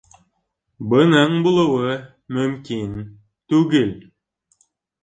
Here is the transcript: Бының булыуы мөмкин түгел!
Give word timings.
Бының 0.93 1.35
булыуы 1.49 1.99
мөмкин 2.39 2.97
түгел! 3.55 3.95